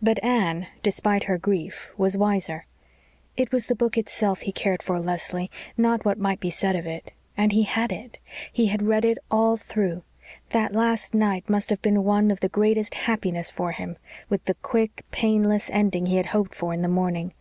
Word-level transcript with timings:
But 0.00 0.22
Anne, 0.22 0.68
despite 0.84 1.24
her 1.24 1.38
grief, 1.38 1.90
was 1.98 2.16
wiser. 2.16 2.66
"It 3.36 3.50
was 3.50 3.66
the 3.66 3.74
book 3.74 3.98
itself 3.98 4.42
he 4.42 4.52
cared 4.52 4.80
for, 4.80 5.00
Leslie 5.00 5.50
not 5.76 6.04
what 6.04 6.20
might 6.20 6.38
be 6.38 6.50
said 6.50 6.76
of 6.76 6.86
it 6.86 7.10
and 7.36 7.50
he 7.50 7.64
had 7.64 7.90
it. 7.90 8.20
He 8.52 8.66
had 8.66 8.80
read 8.84 9.04
it 9.04 9.18
all 9.28 9.56
through. 9.56 10.04
That 10.50 10.72
last 10.72 11.14
night 11.14 11.50
must 11.50 11.70
have 11.70 11.82
been 11.82 12.04
one 12.04 12.30
of 12.30 12.38
the 12.38 12.48
greatest 12.48 12.94
happiness 12.94 13.50
for 13.50 13.72
him 13.72 13.96
with 14.28 14.44
the 14.44 14.54
quick, 14.54 15.04
painless 15.10 15.68
ending 15.72 16.06
he 16.06 16.14
had 16.18 16.26
hoped 16.26 16.54
for 16.54 16.72
in 16.72 16.82
the 16.82 16.86
morning. 16.86 17.34